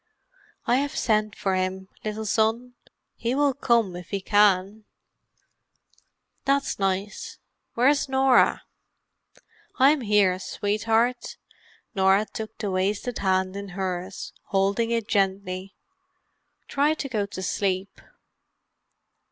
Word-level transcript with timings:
"I 0.65 0.77
have 0.77 0.95
sent 0.97 1.35
for 1.35 1.53
him, 1.53 1.87
little 2.03 2.25
son. 2.25 2.73
He 3.17 3.35
will 3.35 3.53
come 3.53 3.95
if 3.95 4.09
he 4.09 4.19
can." 4.19 4.85
"That's 6.43 6.79
nice. 6.79 7.37
Where's 7.75 8.09
Norah?" 8.09 8.63
"I'm 9.77 10.01
here, 10.01 10.39
sweetheart." 10.39 11.37
Norah 11.93 12.25
took 12.25 12.57
the 12.57 12.71
wasted 12.71 13.19
hand 13.19 13.55
in 13.55 13.69
hers, 13.77 14.33
holding 14.45 14.89
it 14.89 15.07
gently. 15.07 15.75
"Try 16.67 16.95
to 16.95 17.07
go 17.07 17.27
to 17.27 17.43
sleep." 17.43 18.01